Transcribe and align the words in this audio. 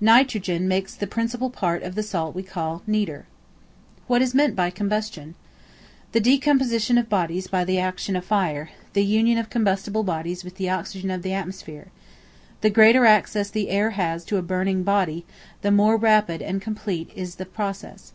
Nitrogen 0.00 0.68
makes 0.68 0.94
the 0.94 1.08
principal 1.08 1.50
part 1.50 1.82
of 1.82 1.96
the 1.96 2.04
salt 2.04 2.32
we 2.32 2.44
call 2.44 2.80
nitre. 2.86 3.26
What 4.06 4.22
is 4.22 4.36
meant 4.36 4.54
by 4.54 4.70
Combustion? 4.70 5.34
The 6.12 6.20
decomposition 6.20 6.96
of 6.96 7.08
bodies 7.08 7.48
by 7.48 7.64
the 7.64 7.80
action 7.80 8.14
of 8.14 8.24
fire; 8.24 8.70
the 8.92 9.04
union 9.04 9.36
of 9.36 9.50
combustible 9.50 10.04
bodies 10.04 10.44
with 10.44 10.58
the 10.58 10.70
oxygen 10.70 11.10
of 11.10 11.22
the 11.22 11.32
atmosphere. 11.32 11.90
The 12.60 12.70
greater 12.70 13.04
access 13.04 13.50
the 13.50 13.68
air 13.68 13.90
has 13.90 14.24
to 14.26 14.36
a 14.36 14.42
burning 14.42 14.84
body, 14.84 15.26
the 15.62 15.72
more 15.72 15.96
rapid 15.96 16.40
and 16.40 16.62
complete 16.62 17.10
is 17.16 17.34
the 17.34 17.44
process. 17.44 18.12